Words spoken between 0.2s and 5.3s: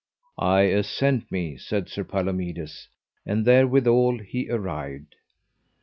I assent me, said Sir Palomides; and therewithal he arrived.